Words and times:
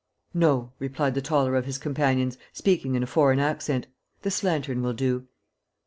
"No," 0.33 0.71
replied 0.79 1.13
the 1.13 1.21
taller 1.21 1.55
of 1.55 1.65
his 1.67 1.77
companions, 1.77 2.35
speaking 2.53 2.95
in 2.95 3.03
a 3.03 3.05
foreign 3.05 3.37
accent. 3.37 3.85
"This 4.23 4.43
lantern 4.43 4.81
will 4.81 4.93
do." 4.93 5.27